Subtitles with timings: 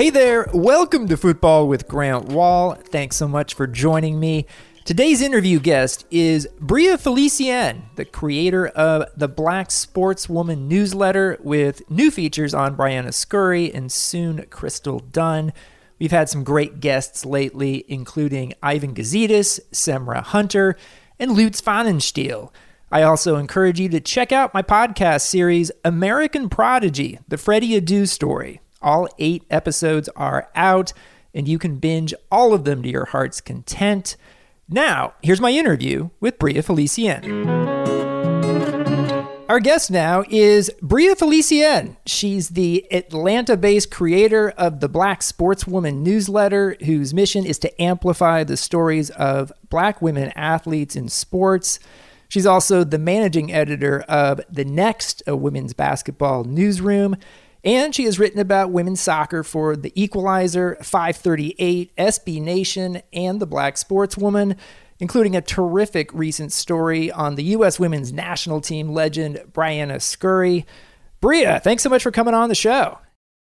[0.00, 2.72] Hey there, welcome to Futbol with Grant Wahl.
[2.72, 4.46] Thanks so much for joining me.
[4.86, 12.10] Today's interview guest is Bria Felicien, the creator of the Black Sportswoman newsletter with new
[12.10, 15.52] features on Briana Scurry and soon Crystal Dunn.
[15.98, 20.78] We've had some great guests lately, including Ivan Gazidis, Semra Hunter,
[21.18, 22.50] and Lutz Pfannenstiel.
[22.90, 28.08] I also encourage you to check out my podcast series, American Prodigy, the Freddie Adu
[28.08, 28.62] story.
[28.82, 30.94] All eight episodes are out,
[31.34, 34.16] and you can binge all of them to your heart's content.
[34.70, 37.50] Now, here's my interview with Bria Felicien.
[39.50, 41.96] Our guest now is Bria Felicien.
[42.06, 48.44] She's the Atlanta based creator of the Black Sportswoman newsletter, whose mission is to amplify
[48.44, 51.80] the stories of black women athletes in sports.
[52.30, 57.16] She's also the managing editor of The Next, a women's basketball newsroom.
[57.62, 63.46] And she has written about women's soccer for The Equalizer, 538, SB Nation, and The
[63.46, 64.56] Black Sportswoman,
[64.98, 67.78] including a terrific recent story on the U.S.
[67.78, 70.64] women's national team legend Briana Scurry.
[71.20, 72.98] Bria, thanks so much for coming on the show.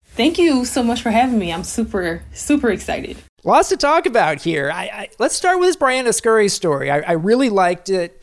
[0.06, 1.52] Thank you so much for having me.
[1.52, 3.18] I'm super, super excited.
[3.44, 4.72] Lots to talk about here.
[4.72, 6.92] I, I, let's start with this Briana Scurry story.
[6.92, 8.23] I, I really liked it.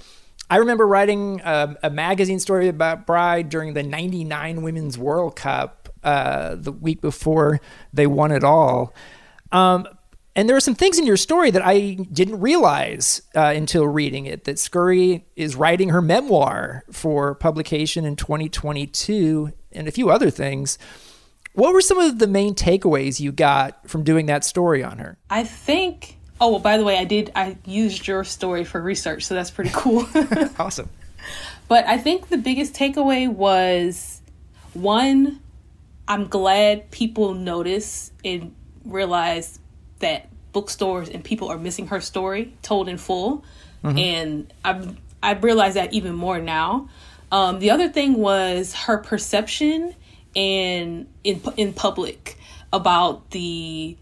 [0.51, 5.89] I remember writing a, a, magazine story about Bride during the 99 Women's World Cup
[6.03, 7.61] uh, the week before
[7.93, 8.93] they won it all.
[9.53, 9.87] Um,
[10.35, 14.27] and there are some things in your story that I didn't realize uh, until reading
[14.27, 20.31] it that Scurry is writing her memoir for publication in 2022 and a few other
[20.31, 20.79] things.
[21.53, 25.19] What were some of the main takeaways you got from doing that story on her?
[25.29, 29.25] I think Oh, well, by the way, I did, I used your story for research,
[29.25, 30.07] so that's pretty cool.
[30.59, 30.89] awesome.
[31.69, 34.23] But I think the biggest takeaway was
[34.73, 35.41] one,
[36.09, 39.59] I'm glad people notice and realize
[39.99, 43.45] that bookstores and people are missing her story told in full.
[43.85, 43.99] Mm-hmm.
[43.99, 46.89] And I've, I've realized that even more now.
[47.31, 49.95] Um, the other thing was her perception
[50.35, 52.39] and in in public
[52.73, 53.97] about the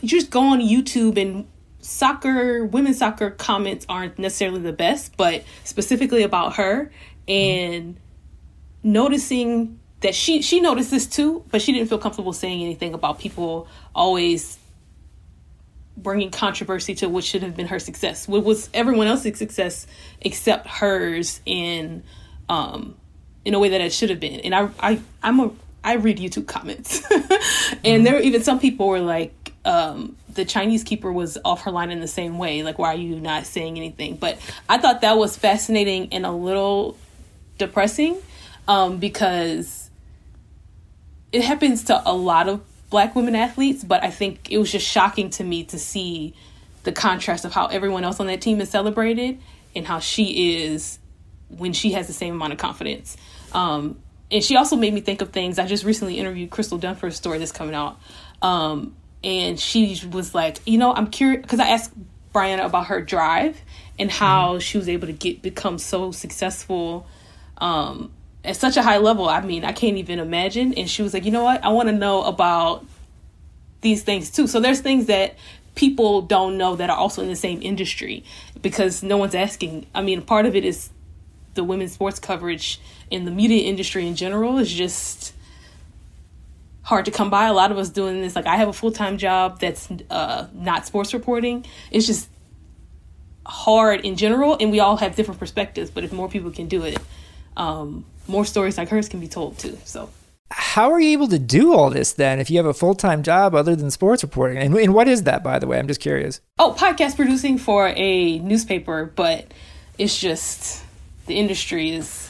[0.00, 1.46] you just go on YouTube and
[1.80, 6.90] soccer, women's soccer comments aren't necessarily the best, but specifically about her
[7.26, 8.92] and mm-hmm.
[8.92, 13.18] noticing that she she noticed this too, but she didn't feel comfortable saying anything about
[13.18, 14.58] people always
[15.96, 18.28] bringing controversy to what should have been her success.
[18.28, 19.86] What was everyone else's success
[20.20, 22.04] except hers in
[22.48, 22.96] um
[23.44, 24.40] in a way that it should have been.
[24.40, 25.50] And I I I'm a
[25.82, 27.02] I read YouTube comments.
[27.10, 28.04] and mm-hmm.
[28.04, 29.32] there were even some people were like
[29.64, 32.62] um, the Chinese keeper was off her line in the same way.
[32.62, 34.16] Like, why are you not saying anything?
[34.16, 34.38] But
[34.68, 36.96] I thought that was fascinating and a little
[37.58, 38.16] depressing
[38.66, 39.90] um, because
[41.32, 44.86] it happens to a lot of black women athletes, but I think it was just
[44.86, 46.34] shocking to me to see
[46.84, 49.38] the contrast of how everyone else on that team is celebrated
[49.76, 50.98] and how she is
[51.48, 53.16] when she has the same amount of confidence.
[53.52, 53.98] Um,
[54.30, 55.58] and she also made me think of things.
[55.58, 57.98] I just recently interviewed Crystal Dunn for a story that's coming out.
[58.40, 61.92] Um, and she was like, you know, I'm curious because I asked
[62.32, 63.60] Briana about her drive
[63.98, 64.60] and how mm-hmm.
[64.60, 67.06] she was able to get become so successful
[67.58, 68.12] um,
[68.44, 69.28] at such a high level.
[69.28, 70.74] I mean, I can't even imagine.
[70.74, 71.64] And she was like, you know what?
[71.64, 72.86] I want to know about
[73.80, 74.46] these things too.
[74.46, 75.36] So there's things that
[75.74, 78.24] people don't know that are also in the same industry
[78.60, 79.86] because no one's asking.
[79.94, 80.90] I mean, part of it is
[81.54, 82.80] the women's sports coverage
[83.10, 85.34] in the media industry in general is just
[86.88, 87.46] hard to come by.
[87.48, 90.46] A lot of us doing this, like I have a full time job that's uh,
[90.54, 91.66] not sports reporting.
[91.90, 92.30] It's just
[93.44, 95.90] hard in general, and we all have different perspectives.
[95.90, 96.98] But if more people can do it,
[97.58, 99.76] um, more stories like hers can be told too.
[99.84, 100.08] So.
[100.50, 103.22] How are you able to do all this then if you have a full time
[103.22, 104.56] job other than sports reporting?
[104.56, 105.78] And, and what is that, by the way?
[105.78, 106.40] I'm just curious.
[106.58, 109.52] Oh, podcast producing for a newspaper, but
[109.98, 110.82] it's just
[111.26, 112.27] the industry is.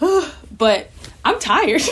[0.56, 0.90] but
[1.24, 1.82] I'm tired.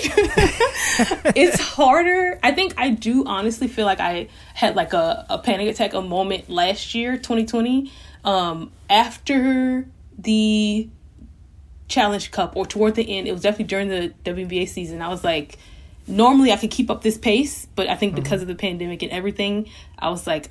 [1.35, 2.39] it's harder.
[2.43, 6.03] I think I do honestly feel like I had like a, a panic attack, a
[6.03, 7.91] moment last year, 2020,
[8.25, 9.87] um, after
[10.19, 10.89] the
[11.89, 13.29] Challenge Cup or toward the end.
[13.29, 15.03] It was definitely during the WNBA season.
[15.03, 15.59] I was like,
[16.07, 18.23] normally I could keep up this pace, but I think mm-hmm.
[18.23, 19.69] because of the pandemic and everything,
[19.99, 20.51] I was like,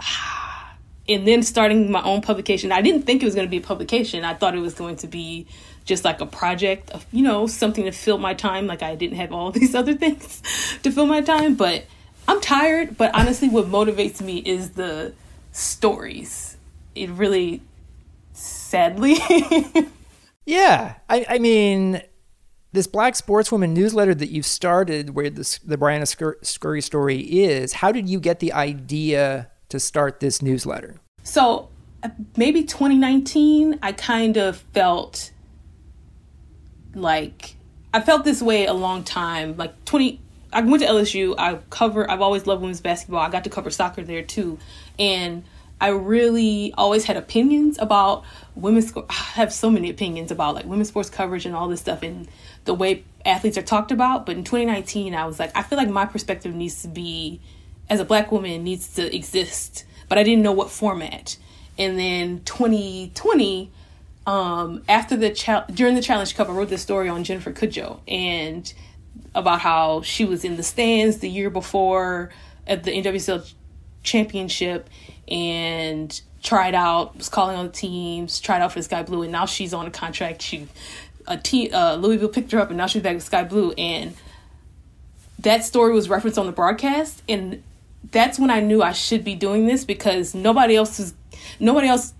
[0.00, 0.76] ah.
[1.08, 2.70] and then starting my own publication.
[2.70, 4.24] I didn't think it was going to be a publication.
[4.24, 5.46] I thought it was going to be
[5.84, 8.66] just like a project of, you know, something to fill my time.
[8.66, 10.42] Like I didn't have all these other things
[10.82, 11.84] to fill my time, but
[12.28, 12.96] I'm tired.
[12.96, 15.14] But honestly, what motivates me is the
[15.52, 16.56] stories.
[16.94, 17.62] It really,
[18.32, 19.16] sadly.
[20.46, 20.96] yeah.
[21.08, 22.02] I, I mean,
[22.72, 26.06] this Black Sportswoman newsletter that you've started, where this, the Briana
[26.42, 30.96] Scurry story is, how did you get the idea to start this newsletter?
[31.22, 31.68] So
[32.02, 35.31] uh, maybe 2019, I kind of felt
[36.94, 37.56] like
[37.94, 39.56] I felt this way a long time.
[39.56, 40.20] Like 20,
[40.52, 41.34] I went to LSU.
[41.38, 42.10] I cover.
[42.10, 43.20] I've always loved women's basketball.
[43.20, 44.58] I got to cover soccer there too,
[44.98, 45.44] and
[45.80, 48.24] I really always had opinions about
[48.54, 48.92] women's.
[48.96, 52.28] I have so many opinions about like women's sports coverage and all this stuff and
[52.64, 54.24] the way athletes are talked about.
[54.26, 57.40] But in 2019, I was like, I feel like my perspective needs to be,
[57.90, 59.84] as a black woman, needs to exist.
[60.08, 61.36] But I didn't know what format.
[61.78, 63.70] And then 2020
[64.26, 68.00] um, after the cha- during the Challenge Cup, I wrote this story on Jennifer Cudjoe
[68.06, 68.72] and
[69.34, 72.30] about how she was in the stands the year before
[72.66, 73.52] at the NWSL
[74.02, 74.88] championship
[75.28, 79.46] and tried out, was calling on the teams, tried out for Sky Blue, and now
[79.46, 80.42] she's on a contract.
[80.42, 80.68] She
[81.26, 84.14] a team uh, Louisville picked her up, and now she's back with Sky Blue, and
[85.38, 87.62] that story was referenced on the broadcast, and
[88.10, 91.14] that's when I knew I should be doing this because nobody else is
[91.60, 92.12] nobody else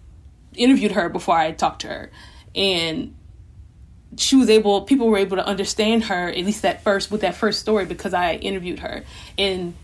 [0.54, 2.10] interviewed her before I talked to her,
[2.54, 3.14] and
[4.16, 4.82] she was able.
[4.82, 8.14] People were able to understand her at least that first with that first story because
[8.14, 9.04] I interviewed her,
[9.38, 9.74] and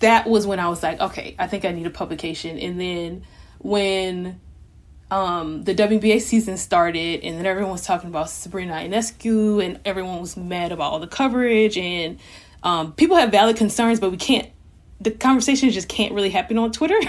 [0.00, 2.58] that was when I was like, okay, I think I need a publication.
[2.58, 3.24] And then
[3.58, 4.40] when
[5.10, 10.20] um, the WNBA season started, and then everyone was talking about Sabrina Ionescu, and everyone
[10.20, 12.18] was mad about all the coverage, and
[12.62, 14.48] um, people have valid concerns, but we can't
[15.00, 16.98] the conversation just can't really happen on Twitter.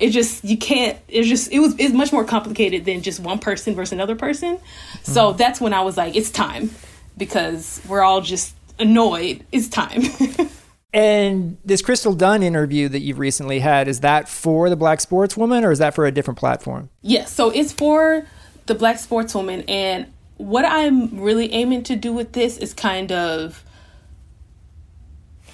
[0.00, 0.98] it just you can't.
[1.08, 4.56] It's just it was it's much more complicated than just one person versus another person.
[4.56, 5.12] Mm-hmm.
[5.12, 6.70] So that's when I was like, it's time
[7.16, 9.44] because we're all just annoyed.
[9.50, 10.02] It's time.
[10.92, 15.64] and this Crystal Dunn interview that you've recently had is that for the Black Sportswoman
[15.64, 16.90] or is that for a different platform?
[17.02, 18.24] Yes, so it's for
[18.66, 20.06] the Black Sportswoman, and
[20.38, 23.64] what I'm really aiming to do with this is kind of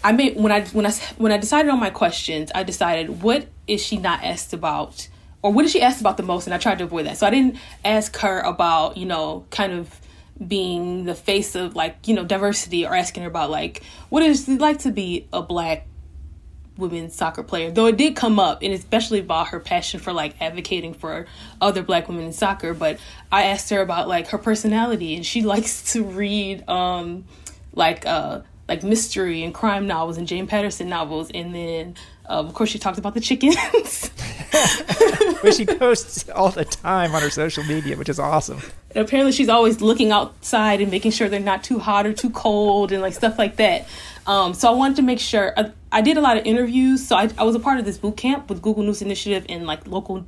[0.05, 3.47] I made when I when I when I decided on my questions, I decided what
[3.67, 5.09] is she not asked about,
[5.43, 7.19] or what is she asked about the most, and I tried to avoid that.
[7.19, 10.01] So I didn't ask her about you know kind of
[10.47, 14.49] being the face of like you know diversity, or asking her about like what is
[14.49, 15.87] it like to be a black
[16.77, 17.71] women's soccer player.
[17.71, 21.27] Though it did come up, and especially about her passion for like advocating for
[21.61, 22.75] other black women in soccer.
[22.75, 22.99] But
[23.31, 27.25] I asked her about like her personality, and she likes to read um
[27.75, 31.97] like uh like mystery and crime novels and James Patterson novels, and then
[32.29, 33.57] uh, of course she talked about the chickens,
[35.43, 38.61] which she posts all the time on her social media, which is awesome.
[38.95, 42.31] And apparently, she's always looking outside and making sure they're not too hot or too
[42.31, 43.89] cold, and like stuff like that.
[44.27, 45.53] Um, so I wanted to make sure.
[45.57, 47.99] I, I did a lot of interviews, so I, I was a part of this
[47.99, 50.25] boot camp with Google News Initiative and like local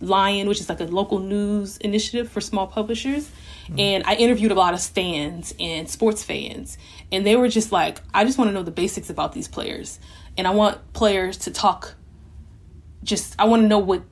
[0.00, 3.30] Lion, which is like a local news initiative for small publishers.
[3.64, 3.80] Mm-hmm.
[3.80, 6.76] And I interviewed a lot of fans and sports fans.
[7.14, 10.00] And they were just like, I just want to know the basics about these players.
[10.36, 11.94] And I want players to talk
[13.04, 14.02] just I want to know what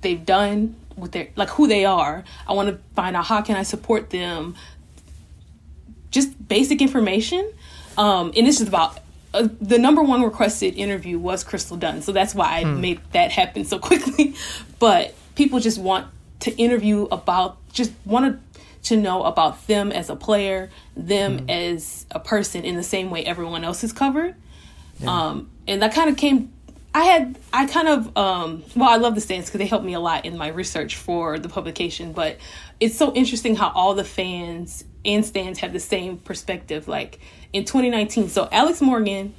[0.00, 2.24] they've done with their like who they are.
[2.46, 4.54] I want to find out how can I support them.
[6.10, 7.52] Just basic information.
[7.98, 8.98] Um, and this is about
[9.34, 12.80] uh, the number one requested interview was Crystal Dunn, so that's why I hmm.
[12.80, 14.34] made that happen so quickly.
[14.78, 16.06] but people just want
[16.40, 21.50] to interview about, just want to know about them as a player, them hmm.
[21.50, 24.34] as a person in the same way everyone else is covered.
[24.98, 25.10] Yeah.
[25.10, 26.52] Um, and that kind of came.
[26.94, 29.94] I had I kind of um, well I love the stands because they helped me
[29.94, 32.12] a lot in my research for the publication.
[32.12, 32.38] But
[32.80, 36.88] it's so interesting how all the fans and stands have the same perspective.
[36.88, 37.18] Like
[37.52, 38.28] in 2019.
[38.28, 39.34] So Alex Morgan,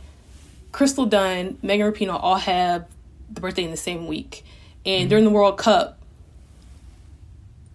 [0.72, 2.88] Crystal Dunn, Megan Rapinoe all have
[3.30, 4.46] the birthday in the same week.
[4.86, 5.10] And mm-hmm.
[5.10, 6.00] during the World Cup,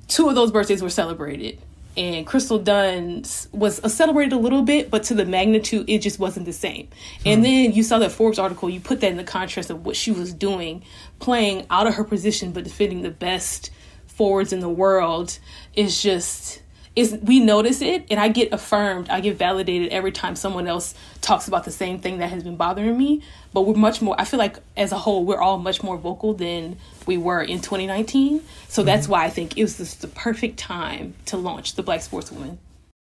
[0.08, 1.58] two of those birthdays were celebrated.
[1.96, 6.46] And Crystal Dunn's was celebrated a little bit, but to the magnitude, it just wasn't
[6.46, 6.86] the same.
[6.86, 7.28] Mm-hmm.
[7.28, 9.96] And then you saw that Forbes article, you put that in the contrast of what
[9.96, 10.82] she was doing,
[11.18, 13.70] playing out of her position, but defending the best
[14.06, 15.38] forwards in the world
[15.74, 16.62] is just
[16.98, 20.94] is we notice it and I get affirmed, I get validated every time someone else
[21.20, 23.22] talks about the same thing that has been bothering me.
[23.52, 26.34] But we're much more I feel like as a whole we're all much more vocal
[26.34, 26.76] than
[27.06, 28.42] we were in 2019.
[28.66, 28.86] So mm-hmm.
[28.86, 32.58] that's why I think it was just the perfect time to launch the Black Sportswoman.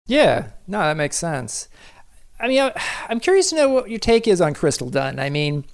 [0.07, 1.69] Yeah, no, that makes sense.
[2.39, 2.71] I mean,
[3.09, 5.19] I'm curious to know what your take is on Crystal Dunn.
[5.19, 5.65] I mean,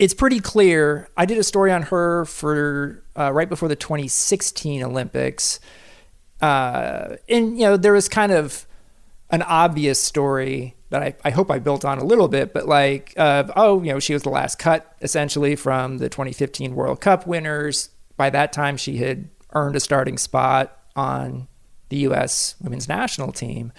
[0.00, 1.08] it's pretty clear.
[1.16, 5.60] I did a story on her for uh, right before the 2016 Olympics
[6.40, 8.66] uh, and you know there was kind of
[9.30, 13.12] an obvious story that I, I hope I built on a little bit, but like,
[13.16, 17.26] uh, oh, you know, she was the last cut essentially from the 2015 World Cup
[17.26, 17.90] winners.
[18.16, 21.46] By that time, she had earned a starting spot on
[21.90, 22.54] the U.S.
[22.60, 23.72] women's national team.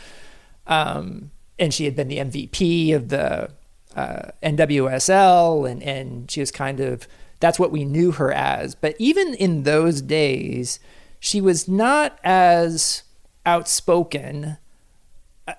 [0.68, 3.50] Um, and she had been the MVP of the
[3.96, 7.08] uh, NWSL, and and she was kind of
[7.40, 8.76] that's what we knew her as.
[8.76, 10.80] But even in those days,
[11.20, 13.04] she was not as
[13.46, 14.58] outspoken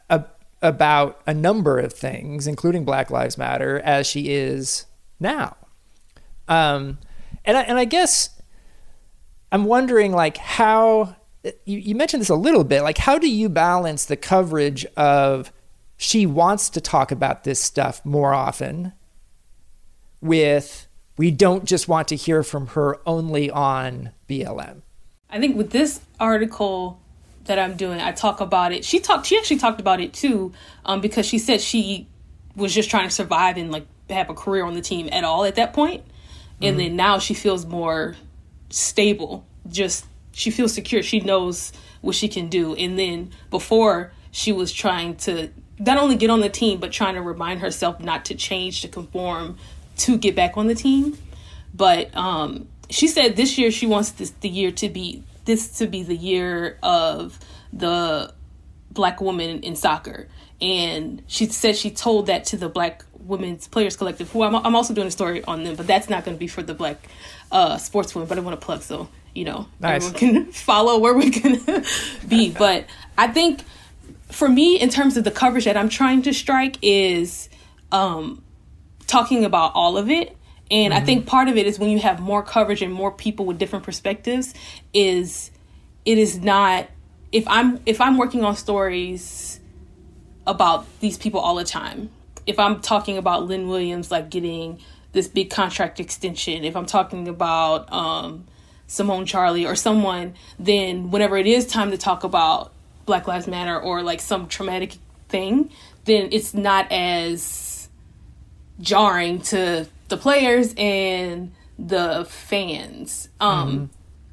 [0.09, 0.25] a,
[0.63, 4.87] about a number of things, including Black Lives Matter, as she is
[5.19, 5.57] now.
[6.49, 6.99] Um,
[7.45, 8.41] and I, and I guess
[9.53, 11.17] I'm wondering like how
[11.65, 12.83] you, you mentioned this a little bit.
[12.83, 15.53] Like, how do you balance the coverage of
[15.97, 18.93] she wants to talk about this stuff more often
[20.21, 20.87] with
[21.17, 24.83] we don't just want to hear from her only on BLM?
[25.31, 27.01] I think with this article
[27.45, 28.85] that I'm doing, I talk about it.
[28.85, 29.27] She talked.
[29.27, 30.53] She actually talked about it too,
[30.85, 32.07] um, because she said she
[32.57, 35.45] was just trying to survive and like have a career on the team at all
[35.45, 36.03] at that point.
[36.03, 36.11] point,
[36.61, 36.79] and mm-hmm.
[36.79, 38.17] then now she feels more
[38.71, 39.45] stable.
[39.69, 41.03] Just she feels secure.
[41.03, 42.75] She knows what she can do.
[42.75, 47.15] And then before she was trying to not only get on the team but trying
[47.15, 49.57] to remind herself not to change to conform
[49.99, 51.19] to get back on the team.
[51.75, 55.87] But um, she said this year she wants this the year to be this to
[55.87, 57.39] be the year of
[57.73, 58.33] the
[58.91, 60.29] black woman in soccer.
[60.61, 64.77] And she said she told that to the Black Women's Players Collective, who I'm, I'm
[64.77, 67.09] also doing a story on them, but that's not going to be for the Black
[67.51, 70.05] uh, sportswomen, but I want to plug so you know nice.
[70.05, 71.85] everyone can follow where we're gonna
[72.29, 72.51] be.
[72.51, 73.63] But I think
[74.29, 77.49] for me, in terms of the coverage that I'm trying to strike, is
[77.93, 78.43] um,
[79.07, 80.37] talking about all of it.
[80.71, 81.03] And mm-hmm.
[81.03, 83.59] I think part of it is when you have more coverage and more people with
[83.59, 84.55] different perspectives,
[84.93, 85.51] is
[86.05, 86.89] it is not
[87.33, 89.61] if I'm if I'm working on stories
[90.47, 92.11] about these people all the time.
[92.47, 94.81] If I'm talking about Lynn Williams like getting
[95.13, 98.47] this big contract extension, if I'm talking about um,
[98.87, 102.73] Simone Charley or someone, then whenever it is time to talk about
[103.07, 104.97] Black Lives Matter or like some traumatic
[105.29, 105.71] thing,
[106.05, 107.89] then it's not as
[108.81, 113.31] jarring to the players and the fans.
[113.41, 113.85] Um, mm-hmm.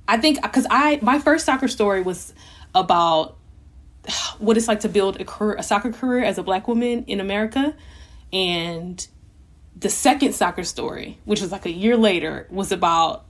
[0.08, 2.34] I think because I my first soccer story was
[2.76, 3.38] about
[4.40, 7.20] what it's like to build a career, a soccer career as a black woman in
[7.20, 7.76] America,
[8.34, 9.08] and
[9.76, 13.26] the second soccer story, which was like a year later, was about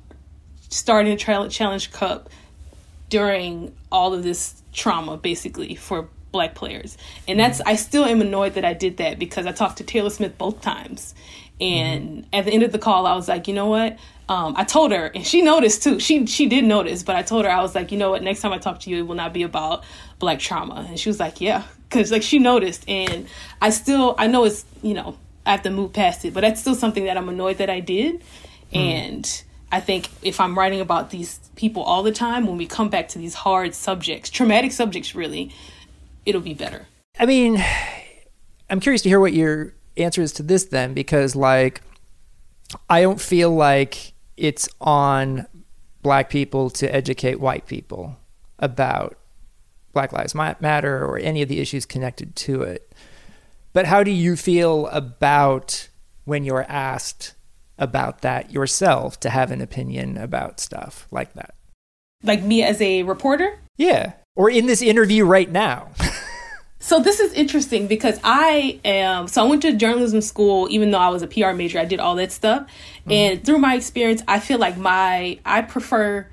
[0.70, 2.30] starting a tra- challenge cup
[3.10, 8.54] during all of this trauma basically for black players and that's i still am annoyed
[8.56, 11.16] that i did that because i talked to taylor smith both times
[11.60, 12.28] and mm-hmm.
[12.34, 13.98] at the end of the call i was like you know what
[14.30, 17.46] um, i told her and she noticed too she she did notice but i told
[17.46, 19.16] her i was like you know what next time i talk to you it will
[19.16, 19.84] not be about
[20.20, 23.28] black trauma and she was like yeah because like she noticed and
[23.62, 26.60] i still i know it's you know i have to move past it but that's
[26.60, 28.76] still something that i'm annoyed that i did mm.
[28.76, 32.90] and I think if I'm writing about these people all the time, when we come
[32.90, 35.52] back to these hard subjects, traumatic subjects, really,
[36.26, 36.88] it'll be better.
[37.20, 37.64] I mean,
[38.70, 41.82] I'm curious to hear what your answer is to this then, because, like,
[42.90, 45.48] I don't feel like it's on
[46.02, 48.18] black people to educate white people
[48.60, 49.18] about
[49.94, 52.94] Black Lives Matter or any of the issues connected to it.
[53.74, 55.90] But how do you feel about
[56.26, 57.36] when you're asked
[57.78, 61.56] about that yourself to have an opinion about stuff like that.
[62.24, 63.60] Like me as a reporter?
[63.78, 64.14] Yeah.
[64.36, 65.90] Or in this interview right now.
[66.80, 71.00] so this is interesting because I am so I went to journalism school even though
[71.00, 72.64] I was a PR major, I did all that stuff.
[72.64, 73.12] Mm-hmm.
[73.12, 76.28] And through my experience, I feel like my I prefer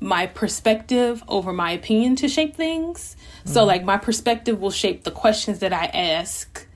[0.00, 3.16] my perspective over my opinion to shape things.
[3.40, 3.50] Mm-hmm.
[3.50, 6.66] So like my perspective will shape the questions that I ask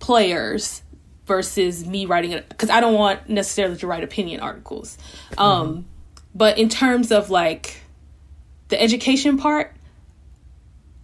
[0.00, 0.82] players
[1.26, 4.98] versus me writing it because I don't want necessarily to write opinion articles.
[5.38, 5.80] Um, mm-hmm.
[6.34, 7.82] But in terms of like
[8.68, 9.72] the education part,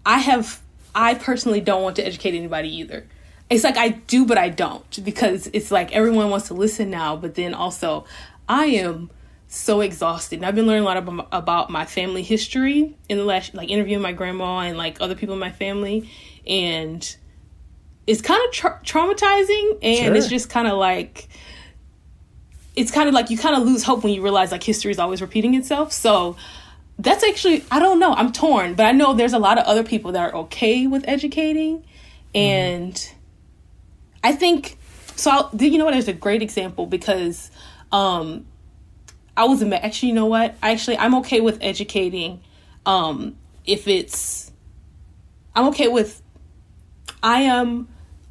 [0.04, 0.61] I have
[0.94, 3.06] I personally don't want to educate anybody either.
[3.50, 7.16] It's like I do, but I don't because it's like everyone wants to listen now,
[7.16, 8.04] but then also
[8.48, 9.10] I am
[9.48, 10.36] so exhausted.
[10.36, 13.68] And I've been learning a lot about, about my family history in the last, like
[13.68, 16.10] interviewing my grandma and like other people in my family,
[16.46, 17.16] and
[18.06, 20.14] it's kind of tra- traumatizing and sure.
[20.14, 21.28] it's just kind of like
[22.74, 24.98] it's kind of like you kind of lose hope when you realize like history is
[24.98, 26.36] always repeating itself so
[27.02, 29.82] that's actually i don't know i'm torn but i know there's a lot of other
[29.82, 31.84] people that are okay with educating
[32.34, 33.14] and mm.
[34.24, 34.78] i think
[35.14, 37.50] so I'll, you know what there's a great example because
[37.92, 38.46] um
[39.36, 42.40] i was actually you know what actually i'm okay with educating
[42.86, 44.50] um if it's
[45.54, 46.22] i'm okay with
[47.22, 47.88] I am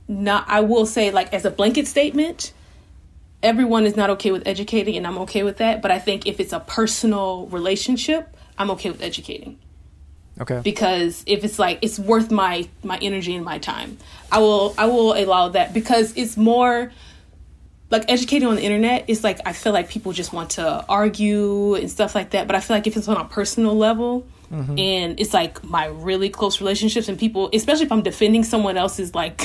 [0.07, 2.53] not, I will say, like, as a blanket statement,
[3.41, 5.81] everyone is not okay with educating, and I'm okay with that.
[5.81, 9.59] But I think if it's a personal relationship, I'm okay with educating.
[10.39, 10.61] Okay.
[10.63, 13.97] Because if it's like it's worth my my energy and my time,
[14.31, 16.91] I will I will allow that because it's more
[17.91, 21.75] like educating on the internet is like i feel like people just want to argue
[21.75, 24.79] and stuff like that but i feel like if it's on a personal level mm-hmm.
[24.79, 29.13] and it's like my really close relationships and people especially if i'm defending someone else's
[29.13, 29.43] like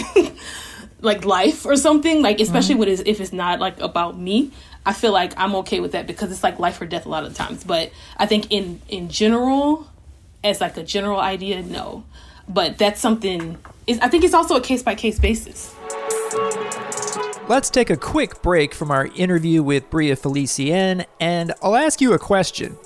[1.01, 2.91] like life or something like especially mm-hmm.
[2.91, 4.51] with if it's not like about me
[4.87, 7.25] i feel like i'm okay with that because it's like life or death a lot
[7.25, 9.87] of times but i think in in general
[10.43, 12.05] as like a general idea no
[12.49, 15.75] but that's something is i think it's also a case by case basis
[17.49, 22.12] Let's take a quick break from our interview with Bria Felicien, and I'll ask you
[22.12, 22.76] a question.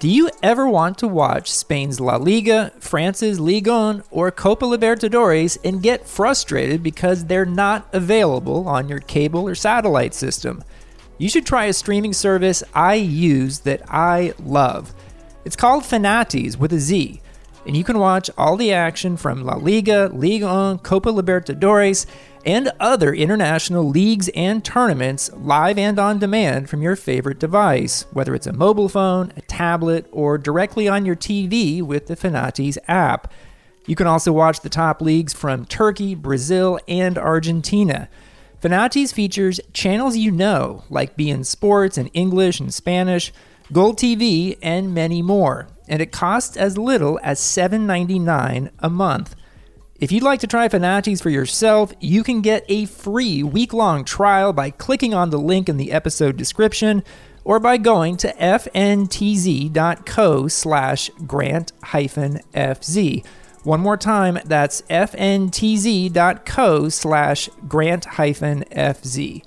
[0.00, 5.56] Do you ever want to watch Spain's La Liga, France's Ligue 1, or Copa Libertadores
[5.64, 10.62] and get frustrated because they're not available on your cable or satellite system?
[11.18, 14.94] You should try a streaming service I use that I love.
[15.44, 17.20] It's called Fanatiz with a Z,
[17.66, 22.06] and you can watch all the action from La Liga, Ligue 1, Copa Libertadores,
[22.46, 28.32] and other international leagues and tournaments live and on demand from your favorite device, whether
[28.32, 33.32] it's a mobile phone, a tablet, or directly on your TV with the Fanatiz app.
[33.86, 38.08] You can also watch the top leagues from Turkey, Brazil, and Argentina.
[38.60, 43.32] Fanatiz features channels you know, like beIN Sports in English and Spanish,
[43.72, 45.68] GolTV, and many more.
[45.86, 49.36] And it costs as little as $7.99 a month.
[50.00, 54.04] If you'd like to try Fanatiz for yourself, you can get a free week long
[54.04, 57.02] trial by clicking on the link in the episode description
[57.44, 59.68] or by going to fntz.co
[60.48, 63.24] slash grant fz.
[63.64, 69.42] One more time, that's fntz.co slash grant hyphen fz.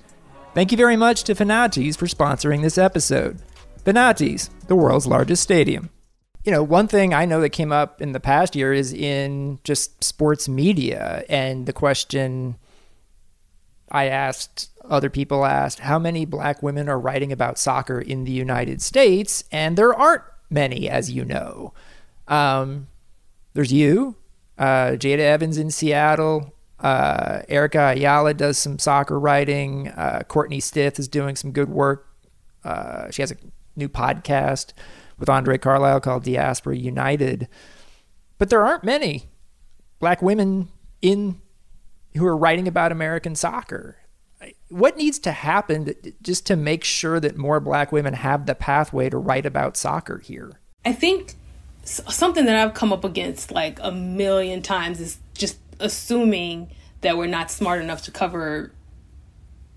[0.54, 3.42] Thank you very much to Fanatiz for sponsoring this episode.
[3.84, 5.90] Fanatiz, the world's largest stadium
[6.44, 9.60] you know, one thing I know that came up in the past year is in
[9.64, 11.24] just sports media.
[11.30, 12.58] And the question
[13.92, 18.32] I asked, other people asked, how many black women are writing about soccer in the
[18.32, 19.44] United States?
[19.52, 21.74] And there aren't many, as you know.
[22.28, 22.88] Um,
[23.54, 24.16] there's you,
[24.58, 26.54] uh, Jada Evans in Seattle.
[26.80, 29.90] Uh, Erica Ayala does some soccer writing.
[29.90, 32.08] Uh, Courtney Stith is doing some good work.
[32.64, 33.38] Uh, she has a
[33.76, 34.74] new podcast
[35.18, 37.48] with Andre Carlisle called Diaspora United.
[38.38, 39.30] But there aren't many
[40.00, 40.70] black women
[41.02, 41.40] in
[42.16, 43.98] who are writing about American soccer.
[44.70, 49.10] What needs to happen just to make sure that more black women have the pathway
[49.10, 50.60] to write about soccer here?
[50.84, 51.36] I think
[51.84, 56.70] something that I've come up against like a million times is just assuming
[57.02, 58.72] that we're not smart enough to cover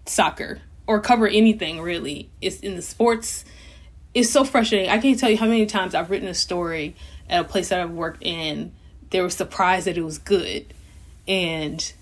[0.06, 2.28] soccer or cover anything really.
[2.40, 3.44] It's in the sports
[4.14, 4.88] it's so frustrating.
[4.88, 6.94] I can't tell you how many times I've written a story
[7.28, 8.72] at a place that I've worked in.
[9.10, 10.72] They were surprised that it was good,
[11.28, 11.92] and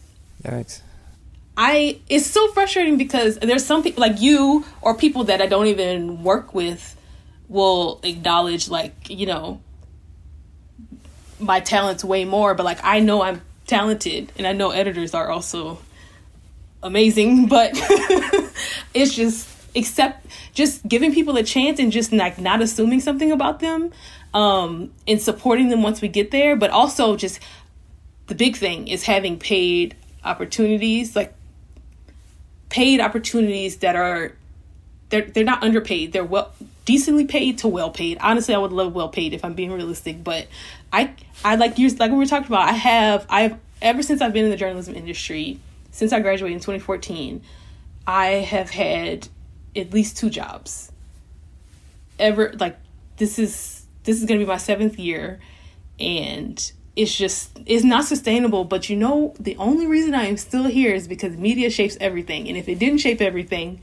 [0.45, 0.83] Yikes.
[1.57, 5.67] I it's so frustrating because there's some people like you or people that I don't
[5.67, 6.97] even work with
[7.49, 9.61] will acknowledge like you know
[11.42, 15.31] my talents way more, but like I know I'm talented, and I know editors are
[15.31, 15.78] also
[16.83, 17.72] amazing, but
[18.94, 23.61] it's just except just giving people a chance and just like not assuming something about
[23.61, 23.90] them
[24.35, 27.40] um and supporting them once we get there but also just
[28.26, 31.35] the big thing is having paid opportunities like
[32.68, 34.33] paid opportunities that are
[35.11, 36.52] they're they're not underpaid they're well
[36.85, 40.23] decently paid to well paid honestly i would love well paid if i'm being realistic
[40.25, 40.49] but
[40.92, 41.12] i
[41.45, 44.45] i like you like we were talking about i have i've ever since i've been
[44.45, 45.59] in the journalism industry
[45.90, 47.40] since i graduated in 2014
[48.07, 49.29] i have had
[49.77, 50.90] at least two jobs.
[52.18, 52.79] Ever like
[53.16, 55.40] this is this is gonna be my seventh year
[55.99, 60.64] and it's just it's not sustainable but you know the only reason i am still
[60.64, 63.81] here is because media shapes everything and if it didn't shape everything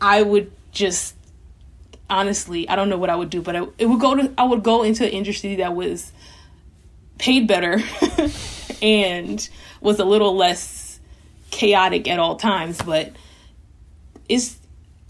[0.00, 1.14] i would just
[2.12, 4.44] honestly i don't know what i would do but I, it would go to i
[4.44, 6.12] would go into an industry that was
[7.18, 7.80] paid better
[8.82, 9.48] and
[9.80, 11.00] was a little less
[11.50, 13.12] chaotic at all times but
[14.28, 14.58] it's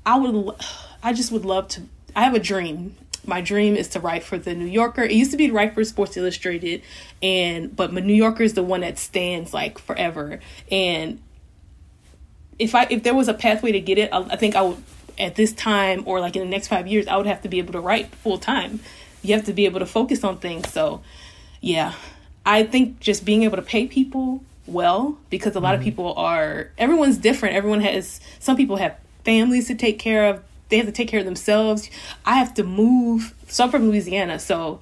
[0.05, 0.55] I would,
[1.03, 1.83] I just would love to.
[2.15, 2.97] I have a dream.
[3.25, 5.03] My dream is to write for the New Yorker.
[5.03, 6.83] It used to be to write for Sports Illustrated,
[7.23, 10.41] and but the New Yorker is the one that stands like forever.
[10.71, 11.23] And
[12.59, 14.83] if I if there was a pathway to get it, I, I think I would
[15.19, 17.59] at this time or like in the next five years, I would have to be
[17.59, 18.81] able to write full time.
[19.23, 20.73] You have to be able to focus on things.
[20.73, 21.03] So,
[21.61, 21.95] yeah,
[22.45, 25.81] I think just being able to pay people well because a lot mm-hmm.
[25.81, 27.55] of people are everyone's different.
[27.55, 30.43] Everyone has some people have families to take care of.
[30.69, 31.91] They have to take care of themselves.
[32.25, 33.35] I have to move.
[33.49, 34.81] So I'm from Louisiana, so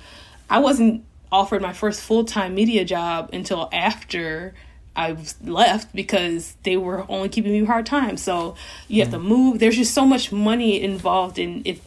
[0.48, 4.54] I wasn't offered my first full time media job until after
[4.96, 8.16] I left because they were only keeping me hard time.
[8.16, 8.56] So
[8.88, 9.12] you have mm.
[9.12, 9.58] to move.
[9.58, 11.80] There's just so much money involved in if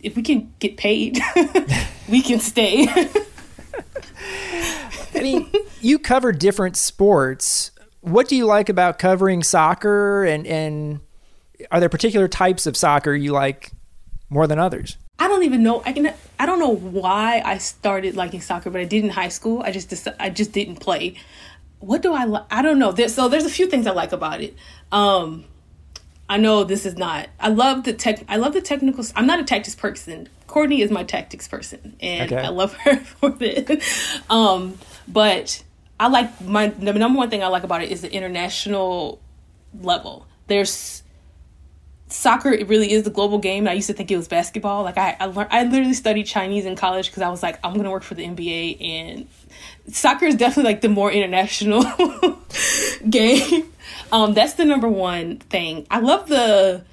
[0.00, 1.20] if we can get paid,
[2.08, 2.88] we can stay.
[5.14, 7.70] I mean, you cover different sports.
[8.00, 11.00] What do you like about covering soccer and and
[11.70, 13.72] are there particular types of soccer you like
[14.28, 14.96] more than others?
[15.18, 15.82] I don't even know.
[15.86, 16.12] I can.
[16.38, 19.62] I don't know why I started liking soccer, but I did in high school.
[19.62, 21.14] I just I just didn't play.
[21.82, 22.44] What do I like?
[22.48, 22.92] I don't know.
[22.92, 24.54] There's, so there's a few things I like about it.
[24.92, 25.44] Um,
[26.28, 27.28] I know this is not.
[27.40, 28.24] I love the tech.
[28.28, 29.04] I love the technical.
[29.16, 30.28] I'm not a tactics person.
[30.46, 32.40] Courtney is my tactics person, and okay.
[32.40, 33.82] I love her for it.
[34.30, 35.62] Um, but
[35.98, 39.20] I like my the number one thing I like about it is the international
[39.80, 40.26] level.
[40.46, 41.01] There's
[42.12, 42.50] soccer.
[42.50, 43.66] It really is the global game.
[43.66, 44.82] I used to think it was basketball.
[44.82, 45.48] Like I, I learned.
[45.50, 48.24] I literally studied Chinese in college because I was like, I'm gonna work for the
[48.24, 49.28] NBA, and
[49.88, 51.84] soccer is definitely like the more international
[53.10, 53.72] game.
[54.10, 55.86] Um, that's the number one thing.
[55.90, 56.84] I love the.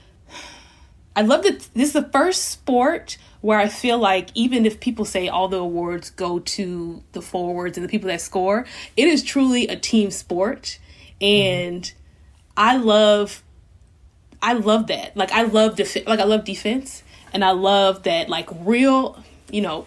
[1.16, 5.06] I love that this is the first sport where I feel like even if people
[5.06, 9.24] say all the awards go to the forwards and the people that score, it is
[9.24, 10.80] truly a team sport,
[11.20, 11.98] and mm-hmm.
[12.58, 13.44] I love.
[14.42, 15.16] I love that.
[15.16, 19.22] Like I love def- like I love defense, and I love that like real,
[19.52, 19.86] you know,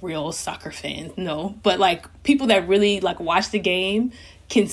[0.00, 4.12] real soccer fans, no, but like people that really like watch the game
[4.48, 4.68] can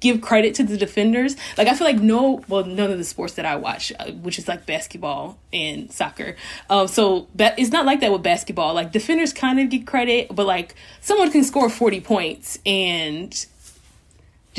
[0.00, 1.36] give credit to the defenders.
[1.58, 4.38] Like I feel like no, well, none of the sports that I watch, uh, which
[4.38, 6.36] is like basketball and soccer.
[6.68, 8.74] Um, so but it's not like that with basketball.
[8.74, 13.46] Like defenders kind of get credit, but like someone can score forty points and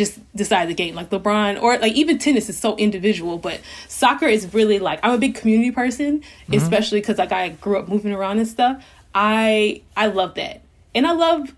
[0.03, 4.27] just decide the game like LeBron or like even tennis is so individual but soccer
[4.27, 6.53] is really like I'm a big community person mm-hmm.
[6.53, 8.83] especially cuz like I grew up moving around and stuff
[9.13, 10.61] I I love that.
[10.93, 11.53] And I love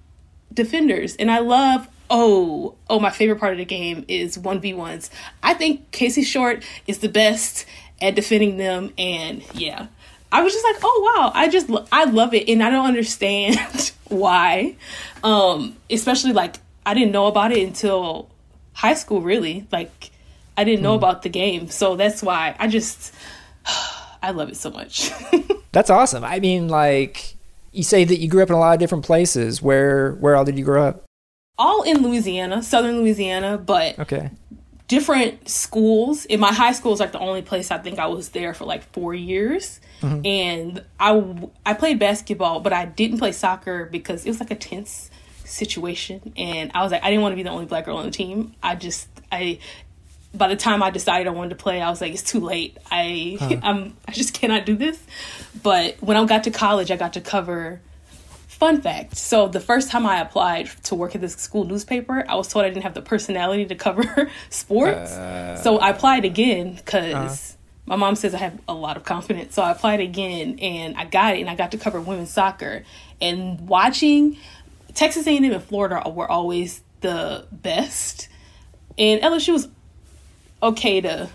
[0.53, 5.10] defenders and I love oh, oh my favorite part of the game is 1v1s.
[5.41, 7.65] I think Casey Short is the best
[8.01, 9.88] at defending them and yeah.
[10.32, 13.91] I was just like, "Oh wow, I just I love it and I don't understand
[14.08, 14.75] why."
[15.23, 18.29] Um especially like I didn't know about it until
[18.73, 19.67] high school really.
[19.71, 20.12] Like
[20.57, 20.97] I didn't know mm.
[20.97, 21.69] about the game.
[21.69, 23.13] So that's why I just
[24.23, 25.12] I love it so much.
[25.71, 26.23] that's awesome.
[26.23, 27.36] I mean like
[27.71, 29.62] you say that you grew up in a lot of different places.
[29.62, 31.03] Where where all did you grow up?
[31.57, 34.31] All in Louisiana, southern Louisiana, but okay.
[34.88, 36.25] Different schools.
[36.25, 38.65] In my high school is like the only place I think I was there for
[38.65, 40.25] like four years, mm-hmm.
[40.25, 44.55] and I I played basketball, but I didn't play soccer because it was like a
[44.55, 45.09] tense
[45.45, 48.06] situation, and I was like I didn't want to be the only black girl on
[48.06, 48.56] the team.
[48.62, 49.60] I just I
[50.34, 52.77] by the time I decided I wanted to play, I was like, it's too late.
[52.91, 53.58] I huh.
[53.63, 54.99] I'm I just cannot do this.
[55.62, 57.82] But when I got to college, I got to cover.
[58.47, 62.36] Fun fact: so the first time I applied to work at this school newspaper, I
[62.36, 65.12] was told I didn't have the personality to cover sports.
[65.12, 67.13] Uh, so I applied again because.
[67.13, 67.60] Uh-huh.
[67.86, 71.03] My mom says I have a lot of confidence, so I applied again and I
[71.03, 72.86] got it, and I got to cover women's soccer.
[73.19, 74.38] And watching
[74.93, 78.29] Texas A&M and Florida were always the best,
[78.97, 79.67] and LSU was
[80.62, 81.29] okay to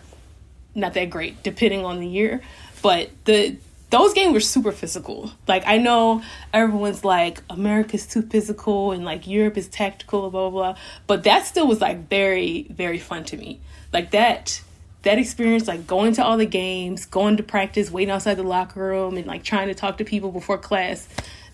[0.75, 2.41] not that great, depending on the year.
[2.83, 3.57] But the
[3.91, 5.33] those games were super physical.
[5.47, 10.73] Like I know everyone's like America's too physical and like Europe is tactical, blah blah
[10.73, 10.81] blah.
[11.07, 13.61] But that still was like very very fun to me.
[13.93, 14.63] Like that
[15.03, 18.81] that experience, like going to all the games, going to practice, waiting outside the locker
[18.81, 21.09] room, and like trying to talk to people before class.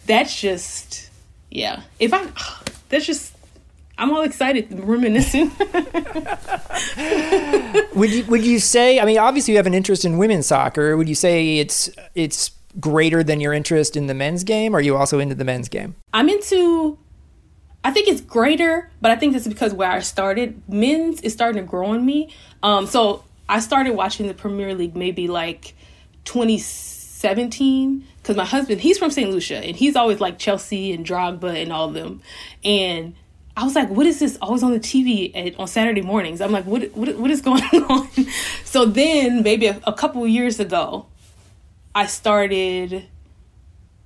[0.07, 1.04] That's just
[1.55, 1.83] yeah.
[1.99, 2.27] If I
[2.91, 3.35] that's just
[3.97, 5.53] I'm all excited, reminiscing.
[7.95, 8.99] would you would you say?
[8.99, 10.97] I mean, obviously you have an interest in women's soccer.
[10.97, 14.75] Would you say it's it's greater than your interest in the men's game?
[14.75, 15.95] Or are you also into the men's game?
[16.13, 16.99] I'm into.
[17.85, 20.61] I think it's greater, but I think that's because where I started.
[20.69, 22.35] Men's is starting to grow on me.
[22.63, 25.75] Um, so I started watching the Premier League maybe like
[27.25, 29.31] 2017 because my husband he's from St.
[29.31, 32.21] Lucia and he's always like Chelsea and Drogba and all of them
[32.65, 33.15] and
[33.57, 36.41] I was like, what is this always on the TV at, on Saturday mornings?
[36.41, 38.09] I'm like, what, what, what is going on?
[38.65, 41.07] so then maybe a, a couple years ago,
[41.95, 43.07] I started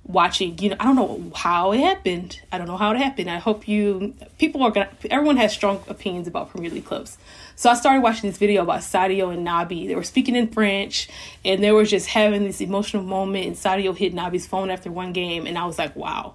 [0.09, 2.41] watching, you know, I don't know how it happened.
[2.51, 3.29] I don't know how it happened.
[3.29, 7.17] I hope you, people are gonna, everyone has strong opinions about Premier League clubs.
[7.55, 9.87] So I started watching this video about Sadio and Naby.
[9.87, 11.09] They were speaking in French
[11.45, 15.13] and they were just having this emotional moment and Sadio hit Naby's phone after one
[15.13, 15.45] game.
[15.45, 16.33] And I was like, wow,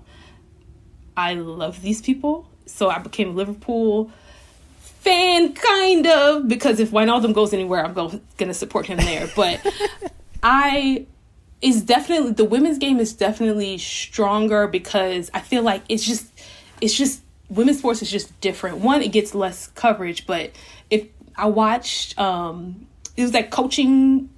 [1.17, 4.11] I love these people so I became a Liverpool
[4.79, 9.29] fan, kind of, because if Wijnaldum goes anywhere, I'm going to support him there.
[9.35, 9.61] But
[10.43, 11.07] I
[11.63, 16.27] is definitely the women's game is definitely stronger because I feel like it's just
[16.81, 18.79] it's just women's sports is just different.
[18.79, 20.53] One, it gets less coverage, but
[20.91, 22.87] if I watched, um,
[23.17, 24.29] it was that coaching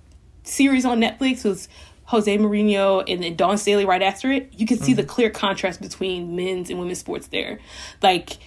[0.44, 1.68] series on Netflix it was
[2.06, 4.52] Jose Mourinho and then Dawn Staley right after it.
[4.56, 5.00] You can see mm-hmm.
[5.00, 7.58] the clear contrast between men's and women's sports there,
[8.02, 8.38] like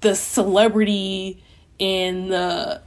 [0.00, 1.42] the celebrity
[1.80, 2.82] and the.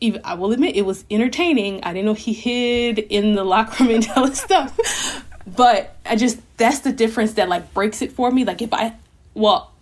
[0.00, 1.82] Even, I will admit it was entertaining.
[1.82, 6.38] I didn't know he hid in the locker room and telling stuff, but I just
[6.56, 8.44] that's the difference that like breaks it for me.
[8.44, 8.94] Like if I,
[9.34, 9.72] well,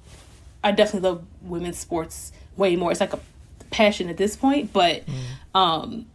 [0.63, 2.91] I definitely love women's sports way more.
[2.91, 3.21] It's like a
[3.71, 5.59] passion at this point, but mm.
[5.59, 6.07] um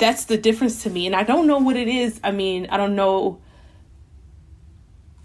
[0.00, 1.06] that's the difference to me.
[1.06, 2.18] And I don't know what it is.
[2.24, 3.38] I mean, I don't know.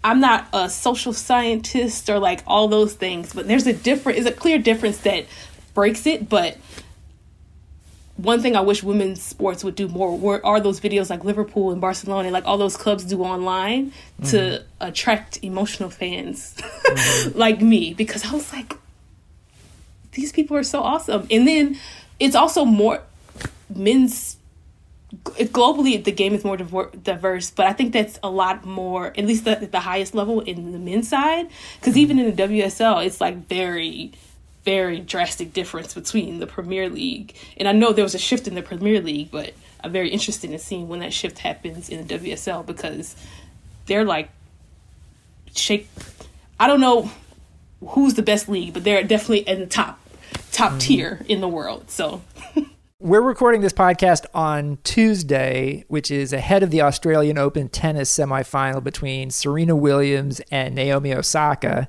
[0.04, 4.26] I'm not a social scientist or like all those things, but there's a different, is
[4.26, 5.24] a clear difference that
[5.74, 6.28] breaks it.
[6.28, 6.58] But
[8.16, 11.70] one thing I wish women's sports would do more were, are those videos like Liverpool
[11.70, 14.30] and Barcelona, like all those clubs do online mm-hmm.
[14.30, 17.38] to attract emotional fans mm-hmm.
[17.38, 18.74] like me, because I was like,
[20.12, 21.26] these people are so awesome.
[21.30, 21.78] And then
[22.18, 23.02] it's also more
[23.74, 24.36] men's
[25.24, 29.46] globally the game is more diverse but i think that's a lot more at least
[29.46, 31.48] at the highest level in the men's side
[31.78, 34.12] because even in the wsl it's like very
[34.66, 37.34] very drastic difference between the Premier League.
[37.56, 40.50] And I know there was a shift in the Premier League, but I'm very interested
[40.50, 43.14] in seeing when that shift happens in the WSL because
[43.86, 44.28] they're like
[45.54, 45.88] shake
[46.58, 47.10] I don't know
[47.86, 50.00] who's the best league, but they're definitely in the top
[50.50, 50.80] top mm.
[50.80, 51.88] tier in the world.
[51.88, 52.22] So
[52.98, 58.82] We're recording this podcast on Tuesday, which is ahead of the Australian Open tennis semifinal
[58.82, 61.88] between Serena Williams and Naomi Osaka.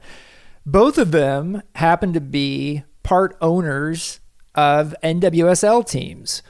[0.67, 4.19] Both of them happen to be part owners
[4.53, 6.43] of NWSL teams.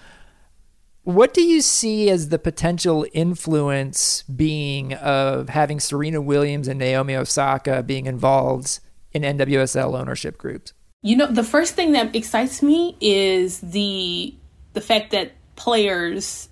[1.04, 7.16] What do you see as the potential influence being of having Serena Williams and Naomi
[7.16, 8.80] Osaka being involved
[9.14, 10.74] in NWSL ownership groups?
[11.04, 14.34] You know, the first thing that excites me is the
[14.74, 16.50] the fact that players,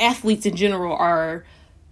[0.00, 1.44] athletes in general, are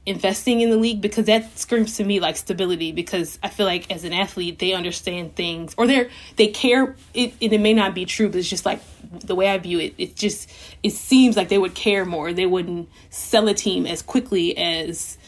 [0.05, 3.91] investing in the league because that screams to me like stability because I feel like
[3.91, 6.97] as an athlete they understand things or they're they care.
[7.15, 8.81] It it may not be true but it's just like
[9.21, 10.51] the way I view it it just
[10.83, 12.33] it seems like they would care more.
[12.33, 15.19] They wouldn't sell a team as quickly as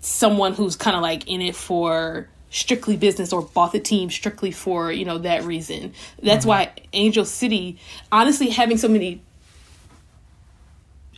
[0.00, 4.50] someone who's kind of like in it for strictly business or bought the team strictly
[4.50, 5.92] for you know that reason.
[6.20, 6.48] That's mm-hmm.
[6.48, 7.78] why Angel City
[8.10, 9.22] honestly having so many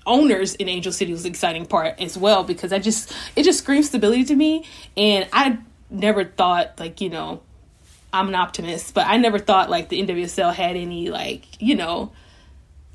[0.08, 3.60] owners in Angel City was the exciting part as well because I just it just
[3.60, 4.64] screams stability to me.
[4.96, 5.58] And I
[5.90, 7.42] never thought like you know
[8.12, 12.12] I'm an optimist but I never thought like the NWSL had any like you know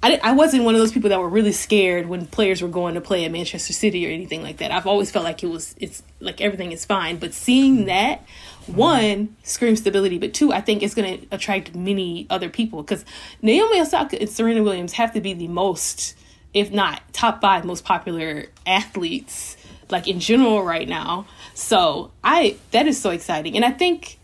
[0.04, 2.96] I, I wasn't one of those people that were really scared when players were going
[2.96, 4.70] to play at Manchester City or anything like that.
[4.70, 7.86] I've always felt like it was it's like everything is fine, but seeing mm-hmm.
[7.86, 8.26] that
[8.68, 12.84] one screams stability, but two I think it's going to attract many other people.
[12.84, 13.06] Because
[13.42, 16.18] Naomi Osaka and Serena Williams have to be the most
[16.54, 19.58] if not top five most popular athletes
[19.90, 21.26] like in general right now.
[21.54, 23.56] So I that is so exciting.
[23.56, 24.20] And I think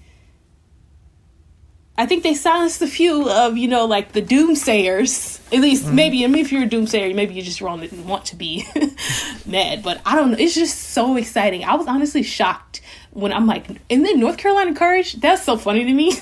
[1.98, 5.40] I think they silenced a few of, you know, like the doomsayers.
[5.54, 5.96] At least mm-hmm.
[5.96, 8.66] maybe I mean if you're a doomsayer, maybe you just wrong and want to be
[9.46, 9.84] mad.
[9.84, 10.38] But I don't know.
[10.38, 11.64] It's just so exciting.
[11.64, 15.84] I was honestly shocked when I'm like, and then North Carolina Courage, that's so funny
[15.86, 16.14] to me.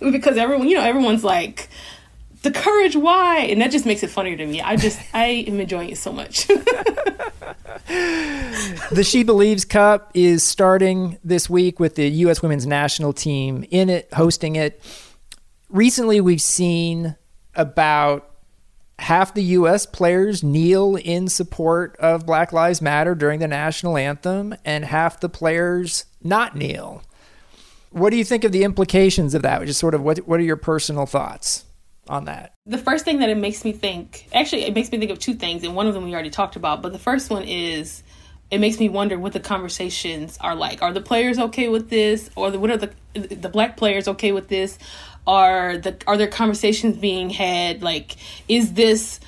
[0.10, 1.68] because everyone, you know, everyone's like,
[2.46, 3.38] the courage why?
[3.40, 4.60] And that just makes it funnier to me.
[4.60, 6.48] I just i am enjoying it so much.
[8.90, 13.88] The she believes cup is starting this week with the us women's national team in
[13.90, 14.82] it hosting it.
[15.68, 17.16] Recently we've seen
[17.54, 18.30] about
[18.98, 24.54] half the us players kneel in support of black lives matter during the national anthem
[24.64, 27.02] and half the players not kneel.
[27.90, 29.64] What do you think of the implications of that?
[29.64, 31.65] Just sort of what what are your personal thoughts?
[32.08, 32.54] On that?
[32.66, 35.34] The first thing that it makes me think, actually, it makes me think of two
[35.34, 36.82] things, and one of them we already talked about.
[36.82, 38.02] But the first one is
[38.50, 40.82] it makes me wonder what the conversations are like.
[40.82, 44.32] Are the players okay with this, or the, what are the the black players okay
[44.32, 44.78] with this?
[45.26, 47.82] Are the are there conversations being had?
[47.82, 48.16] Like,
[48.48, 49.20] is this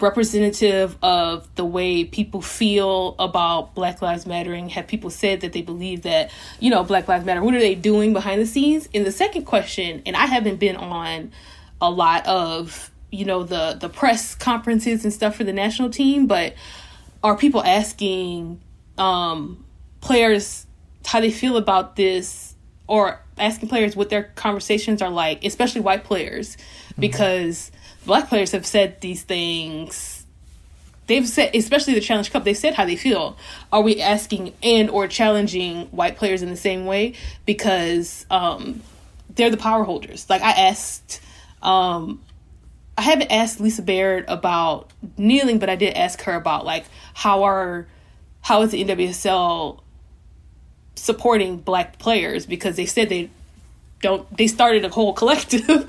[0.00, 4.68] representative of the way people feel about Black Lives Mattering?
[4.70, 7.42] Have people said that they believe that, you know, Black Lives Matter?
[7.42, 8.88] What are they doing behind the scenes?
[8.94, 11.32] And the second question, and I haven't been on
[11.80, 16.26] a lot of you know the the press conferences and stuff for the national team
[16.26, 16.54] but
[17.22, 18.60] are people asking
[18.98, 19.64] um
[20.00, 20.66] players
[21.06, 22.54] how they feel about this
[22.86, 27.00] or asking players what their conversations are like especially white players mm-hmm.
[27.00, 27.70] because
[28.04, 30.18] black players have said these things
[31.08, 33.36] they've said, especially the Challenge Cup, they said how they feel.
[33.72, 37.14] Are we asking and or challenging white players in the same way
[37.44, 38.82] because um,
[39.34, 40.30] they're the power holders?
[40.30, 41.20] Like I asked,
[41.62, 42.22] um,
[42.96, 47.44] I haven't asked Lisa Baird about kneeling, but I did ask her about like how
[47.44, 47.86] are
[48.40, 49.80] how is the NWSL
[50.96, 52.46] supporting black players?
[52.46, 53.30] Because they said they
[54.00, 55.88] don't they started a whole collective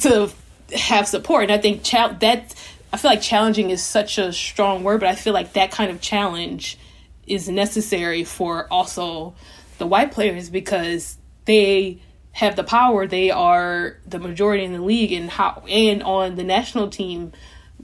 [0.00, 0.30] to
[0.74, 1.44] have support.
[1.44, 2.54] And i think cha- that
[2.92, 5.90] i feel like challenging is such a strong word but i feel like that kind
[5.90, 6.78] of challenge
[7.26, 9.34] is necessary for also
[9.78, 12.00] the white players because they
[12.36, 16.44] have the power they are the majority in the league and how and on the
[16.44, 17.32] national team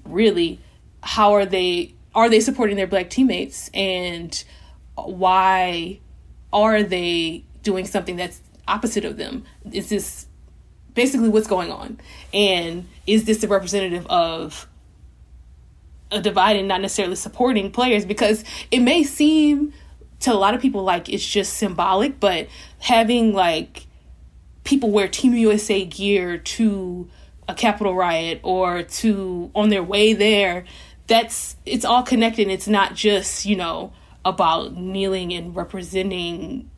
[0.05, 0.59] really
[1.03, 4.45] how are they are they supporting their black teammates and
[4.95, 5.99] why
[6.53, 9.45] are they doing something that's opposite of them?
[9.71, 10.27] Is this
[10.95, 11.99] basically what's going on?
[12.33, 14.69] And is this a representative of
[16.11, 18.05] a divide and not necessarily supporting players?
[18.05, 19.73] Because it may seem
[20.21, 23.87] to a lot of people like it's just symbolic, but having like
[24.65, 27.09] people wear Team USA gear to
[27.49, 30.65] a Capitol riot or to on their way there,
[31.07, 32.49] that's it's all connected.
[32.49, 33.93] It's not just, you know,
[34.25, 36.71] about kneeling and representing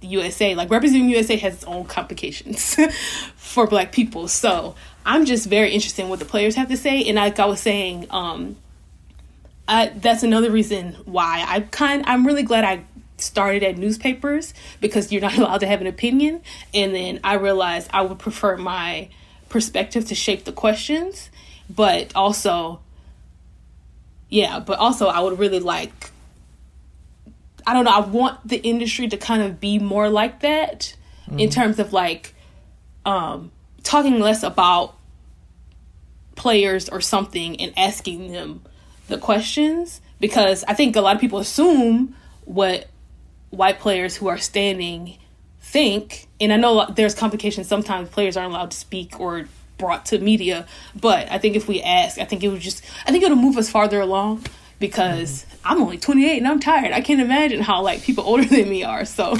[0.00, 0.54] the USA.
[0.54, 2.76] Like representing USA has its own complications
[3.36, 4.28] for black people.
[4.28, 7.04] So I'm just very interested in what the players have to say.
[7.04, 8.56] And like I was saying, um,
[9.66, 12.84] I, that's another reason why I kind I'm really glad I
[13.20, 16.42] started at newspapers because you're not allowed to have an opinion.
[16.72, 19.08] And then I realized I would prefer my
[19.48, 21.30] perspective to shape the questions,
[21.68, 22.80] but also,
[24.28, 26.10] yeah, but also I would really like
[27.68, 31.38] I don't know, I want the industry to kind of be more like that mm-hmm.
[31.38, 32.34] in terms of like
[33.04, 33.52] um,
[33.82, 34.94] talking less about
[36.34, 38.62] players or something and asking them
[39.08, 42.14] the questions because I think a lot of people assume
[42.46, 42.88] what
[43.50, 45.18] white players who are standing
[45.60, 50.18] think and I know there's complications sometimes players aren't allowed to speak or brought to
[50.18, 50.66] media
[50.98, 53.56] but I think if we ask I think it would just I think it'll move
[53.56, 54.44] us farther along
[54.78, 55.58] because mm-hmm.
[55.64, 56.92] I'm only 28 and I'm tired.
[56.92, 59.04] I can't imagine how like people older than me are.
[59.04, 59.36] So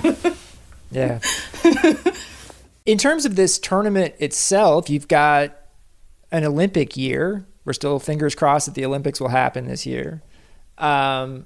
[0.90, 1.20] yeah.
[2.86, 5.54] In terms of this tournament itself, you've got
[6.32, 7.46] an Olympic year.
[7.64, 10.22] We're still fingers crossed that the Olympics will happen this year.
[10.78, 11.44] Um,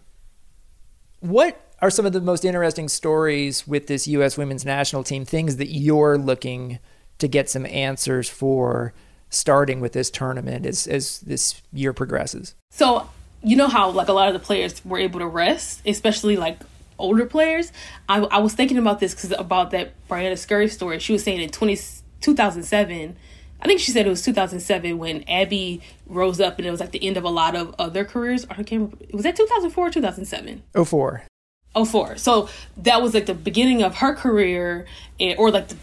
[1.19, 4.39] what are some of the most interesting stories with this U.S.
[4.39, 5.25] women's national team?
[5.25, 6.79] Things that you're looking
[7.19, 8.95] to get some answers for,
[9.29, 12.55] starting with this tournament as as this year progresses.
[12.71, 13.11] So
[13.43, 16.59] you know how like a lot of the players were able to rest, especially like
[16.99, 17.73] older players.
[18.09, 21.01] I, I was thinking about this because about that Briana Scurry story.
[21.01, 21.77] She was saying in 20,
[22.21, 23.17] 2007,
[23.61, 26.93] I think she said it was 2007 when Abby rose up and it was like
[26.93, 28.47] the end of a lot of other careers.
[28.51, 28.97] I can't remember.
[29.13, 30.63] Was that 2004 or 2007?
[30.85, 31.25] 04.
[31.75, 32.17] 04.
[32.17, 34.87] So that was like the beginning of her career
[35.19, 35.77] and, or like the,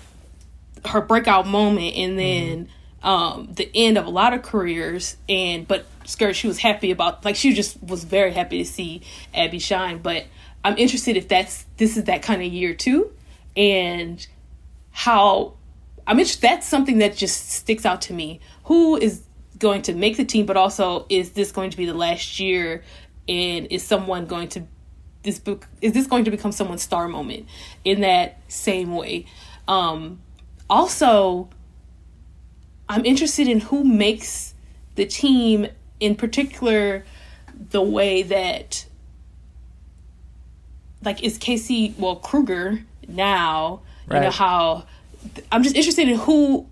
[0.89, 2.69] her breakout moment and then
[3.03, 3.07] mm.
[3.07, 5.17] um, the end of a lot of careers.
[5.27, 9.01] And, but Scurry she was happy about like she just was very happy to see
[9.33, 10.25] abby shine but
[10.63, 13.13] i'm interested if that's this is that kind of year too
[13.55, 14.25] and
[14.89, 15.53] how
[16.07, 19.23] i'm interested that's something that just sticks out to me who is
[19.59, 22.83] going to make the team but also is this going to be the last year
[23.27, 24.63] and is someone going to
[25.23, 27.45] this book is this going to become someone's star moment
[27.83, 29.25] in that same way?
[29.67, 30.19] Um
[30.69, 31.49] also
[32.87, 34.53] i'm interested in who makes
[34.95, 35.67] the team
[35.99, 37.03] in particular
[37.71, 38.85] the way that
[41.03, 44.17] like is Casey well Krieger now right.
[44.17, 44.85] you know how
[45.51, 46.65] I'm just interested in who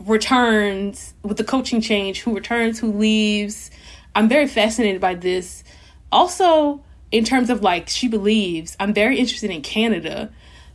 [0.00, 3.70] returns with the coaching change who returns who leaves.
[4.14, 5.64] I'm very fascinated by this.
[6.12, 10.32] Also in terms of like she believes I'm very interested in Canada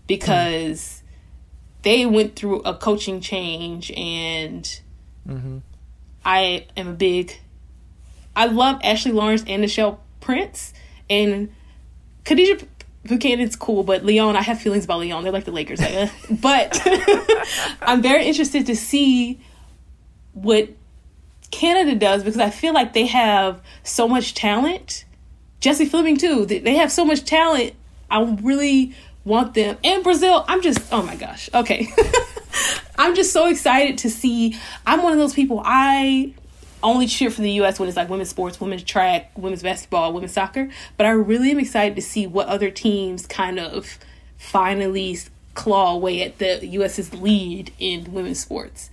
[0.08, 1.82] because mm.
[1.84, 4.64] they went through a coaching change and
[5.28, 5.58] mm-hmm.
[6.26, 7.38] I am a big
[8.36, 10.74] I love Ashley Lawrence and Nichelle Prince
[11.10, 11.54] and
[12.24, 12.66] Kadeisha
[13.06, 15.24] Buchanan's cool, but Leon, I have feelings about Leon.
[15.24, 15.80] They're like the Lakers.
[16.42, 16.82] but
[17.82, 19.40] I'm very interested to see
[20.34, 20.70] what
[21.52, 25.06] Canada does because I feel like they have so much talent.
[25.60, 26.46] Jessie Fleming too.
[26.46, 27.74] They have so much talent.
[28.10, 28.96] I really
[29.26, 29.78] want them.
[29.84, 31.50] And Brazil, I'm just oh my gosh.
[31.54, 31.88] Okay.
[32.98, 34.58] I'm just so excited to see.
[34.86, 36.34] I'm one of those people I
[36.84, 37.80] only cheer for the U.S.
[37.80, 40.70] when it's like women's sports, women's track, women's basketball, women's soccer.
[40.98, 44.00] But I really am excited to see what other teams kind of
[44.38, 45.18] finally
[45.54, 48.90] claw away at the U.S.'s lead in women's sports.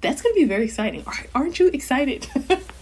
[0.00, 1.04] That's going to be very exciting.
[1.34, 2.28] Aren't you excited?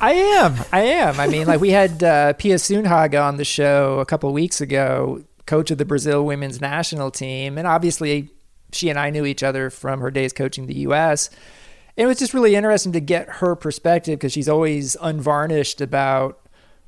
[0.00, 0.54] I am.
[0.72, 1.18] I am.
[1.18, 5.24] I mean, like we had uh, Pia Sundhage on the show a couple weeks ago,
[5.46, 8.30] coach of the Brazil women's national team, and obviously
[8.72, 11.30] she and I knew each other from her days coaching the U.S.
[11.96, 16.38] it was just really interesting to get her perspective because she's always unvarnished about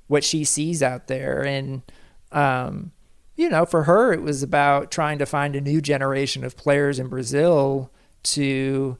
[0.06, 1.82] what she sees out there, and
[2.30, 2.92] um,
[3.36, 6.98] you know, for her, it was about trying to find a new generation of players
[6.98, 7.90] in Brazil
[8.22, 8.98] to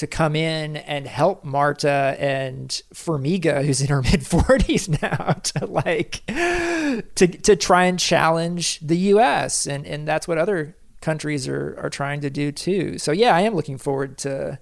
[0.00, 5.66] to come in and help Marta and Formiga, who's in her mid forties now, to
[5.66, 9.66] like to to try and challenge the U.S.
[9.66, 12.98] and and that's what other countries are are trying to do too.
[12.98, 14.58] So yeah, I am looking forward to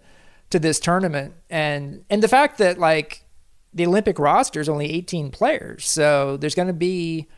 [0.51, 3.25] to this tournament and and the fact that like
[3.73, 7.29] the Olympic roster is only 18 players, so there's going to be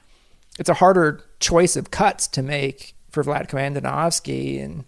[0.59, 4.87] it's a harder choice of cuts to make for Vlatko Andonovski and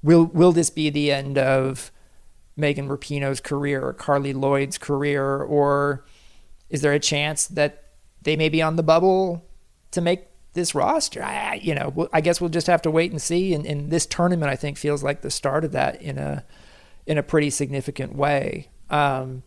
[0.00, 1.90] will will this be the end of
[2.56, 6.04] Megan Rapinoe's career or Carli Lloyd's career, or
[6.70, 7.84] is there a chance that
[8.22, 9.46] they may be on the bubble
[9.90, 11.22] to make this roster?
[11.22, 13.54] I, you know, I guess we'll just have to wait and see.
[13.54, 16.44] And, and, this tournament, I think, feels like the start of that in a
[17.06, 18.68] in a pretty significant way.
[18.90, 19.44] Um,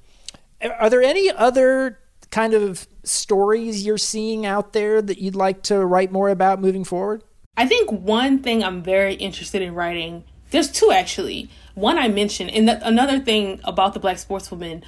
[0.62, 2.00] are there any other
[2.32, 6.84] kind of stories you're seeing out there that you'd like to write more about moving
[6.84, 7.24] forward?
[7.58, 10.24] I think one thing I'm very interested in writing.
[10.52, 14.84] There's two actually one I mentioned, and th- another thing about the black sportswoman,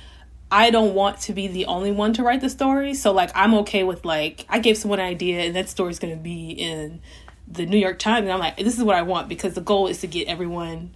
[0.52, 2.94] I don't want to be the only one to write the story.
[2.94, 6.18] So like I'm okay with like I gave someone an idea and that story's gonna
[6.18, 7.00] be in
[7.48, 9.88] the New York Times and I'm like, this is what I want because the goal
[9.88, 10.92] is to get everyone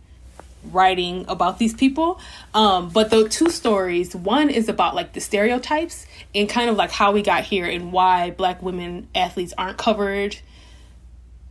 [0.72, 2.20] writing about these people.
[2.54, 6.92] Um, but the two stories, one is about like the stereotypes and kind of like
[6.92, 10.38] how we got here and why black women athletes aren't covered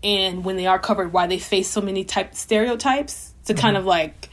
[0.05, 3.61] and when they are covered why they face so many type stereotypes to mm-hmm.
[3.61, 4.29] kind of like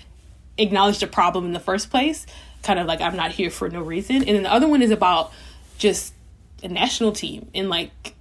[0.58, 2.28] acknowledge the problem in the first place.
[2.62, 4.18] Kind of like I'm not here for no reason.
[4.18, 5.32] And then the other one is about
[5.78, 6.14] just
[6.62, 8.14] a national team and like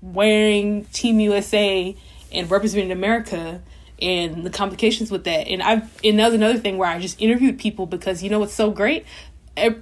[0.00, 1.94] wearing Team USA
[2.32, 3.62] and representing America
[4.02, 5.46] and the complications with that.
[5.46, 8.40] And I've and that was another thing where I just interviewed people because you know
[8.40, 9.04] what's so great?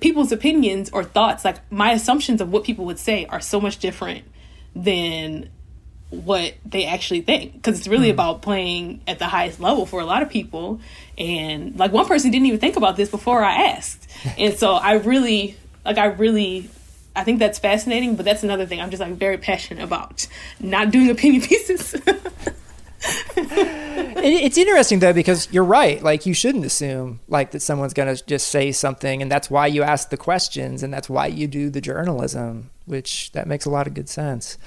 [0.01, 3.79] People's opinions or thoughts, like my assumptions of what people would say, are so much
[3.79, 4.25] different
[4.75, 5.49] than
[6.13, 7.55] what they actually think.
[7.55, 8.13] Because it's really mm.
[8.13, 10.81] about playing at the highest level for a lot of people.
[11.17, 14.09] And like one person didn't even think about this before i asked.
[14.39, 16.71] And so i really like i really
[17.17, 20.29] i think that's fascinating but that's another thing i'm just like very passionate about.
[20.61, 21.97] Not doing opinion pieces.
[24.25, 26.01] It's interesting though because you're right.
[26.01, 29.67] Like you shouldn't assume like that someone's going to just say something and that's why
[29.67, 33.71] you ask the questions and that's why you do the journalism which that makes a
[33.71, 34.59] lot of good sense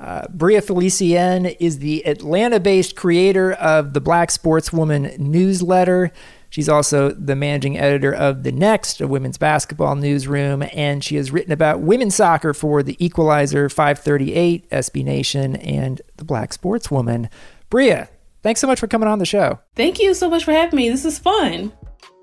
[0.00, 6.10] uh, Bria Felicien is the Atlanta based creator of the Black Sportswoman newsletter.
[6.48, 11.30] She's also the managing editor of The Next, a women's basketball newsroom, and she has
[11.30, 17.28] written about women's soccer for The Equalizer, 538, SB Nation, and The Black Sportswoman.
[17.68, 18.08] Bria,
[18.42, 19.60] thanks so much for coming on the show.
[19.76, 20.88] Thank you so much for having me.
[20.88, 21.72] This is fun.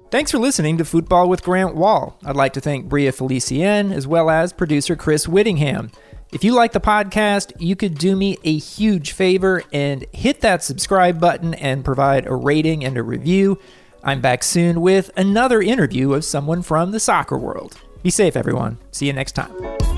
[0.09, 2.17] Thanks for listening to Futbol with Grant Wahl.
[2.25, 5.91] I'd like to thank Bria Felicien as well as producer Chris Whittingham.
[6.33, 10.61] If you like the podcast, you could do me a huge favor and hit that
[10.61, 13.59] subscribe button and provide a rating and a review.
[14.03, 17.79] I'm back soon with another interview of someone from the soccer world.
[18.03, 18.77] Be safe, everyone.
[18.91, 19.96] See you next time.